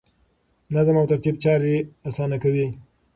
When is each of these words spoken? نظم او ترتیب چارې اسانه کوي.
نظم 0.75 0.95
او 0.99 1.05
ترتیب 1.11 1.35
چارې 1.43 1.73
اسانه 2.07 2.37
کوي. 2.43 2.67